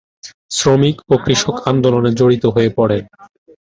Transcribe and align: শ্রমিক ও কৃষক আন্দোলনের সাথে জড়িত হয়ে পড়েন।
শ্রমিক 0.51 0.97
ও 1.09 1.23
কৃষক 1.23 1.55
আন্দোলনের 1.67 2.11
সাথে 2.11 2.19
জড়িত 2.19 2.43
হয়ে 2.55 2.69
পড়েন। 2.77 3.03